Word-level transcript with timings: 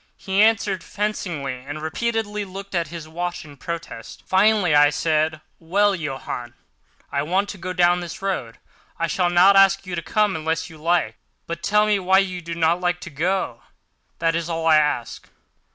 He 0.17 0.41
answered 0.41 0.83
fencingly, 0.83 1.63
and 1.63 1.79
repeatedly 1.83 2.43
looked 2.43 2.73
at 2.73 2.87
his 2.87 3.07
watch 3.07 3.45
in 3.45 3.55
protest. 3.55 4.23
Finally 4.25 4.73
I 4.73 4.89
said: 4.89 5.41
"Well, 5.59 5.93
Johann, 5.93 6.55
I 7.11 7.21
want 7.21 7.49
to 7.49 7.59
go 7.59 7.71
down 7.71 7.99
this 7.99 8.19
road. 8.19 8.57
I 8.97 9.05
shall 9.05 9.29
not 9.29 9.55
ask 9.55 9.85
you 9.85 9.93
to 9.93 10.01
come 10.01 10.35
unless 10.35 10.71
you 10.71 10.79
like; 10.79 11.17
but 11.45 11.61
tell 11.61 11.85
me 11.85 11.99
why 11.99 12.17
you 12.17 12.41
do 12.41 12.55
not 12.55 12.81
like 12.81 12.99
to 13.01 13.11
go, 13.11 13.61
that 14.17 14.33
is 14.35 14.49
all 14.49 14.65
I 14.65 14.77
ask." 14.77 15.29